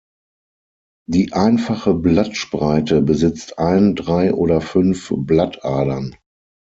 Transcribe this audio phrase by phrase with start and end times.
[1.07, 6.15] Die einfache Blattspreite besitzt ein, drei oder fünf Blattadern.